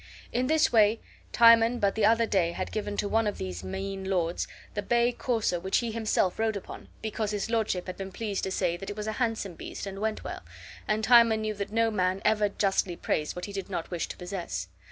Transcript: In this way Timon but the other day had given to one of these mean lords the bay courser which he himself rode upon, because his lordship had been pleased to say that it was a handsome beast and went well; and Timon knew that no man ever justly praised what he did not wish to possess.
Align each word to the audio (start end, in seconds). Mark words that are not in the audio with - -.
In 0.33 0.47
this 0.47 0.73
way 0.73 0.99
Timon 1.31 1.77
but 1.77 1.93
the 1.93 2.07
other 2.07 2.25
day 2.25 2.53
had 2.53 2.71
given 2.71 2.97
to 2.97 3.07
one 3.07 3.27
of 3.27 3.37
these 3.37 3.63
mean 3.63 4.05
lords 4.05 4.47
the 4.73 4.81
bay 4.81 5.11
courser 5.11 5.59
which 5.59 5.77
he 5.77 5.91
himself 5.91 6.39
rode 6.39 6.55
upon, 6.55 6.89
because 7.03 7.29
his 7.29 7.51
lordship 7.51 7.85
had 7.85 7.97
been 7.97 8.11
pleased 8.11 8.43
to 8.45 8.51
say 8.51 8.77
that 8.77 8.89
it 8.89 8.97
was 8.97 9.05
a 9.05 9.11
handsome 9.21 9.53
beast 9.53 9.85
and 9.85 9.99
went 9.99 10.23
well; 10.23 10.41
and 10.87 11.03
Timon 11.03 11.41
knew 11.41 11.53
that 11.53 11.71
no 11.71 11.91
man 11.91 12.19
ever 12.25 12.49
justly 12.49 12.95
praised 12.95 13.35
what 13.35 13.45
he 13.45 13.53
did 13.53 13.69
not 13.69 13.91
wish 13.91 14.07
to 14.07 14.17
possess. 14.17 14.69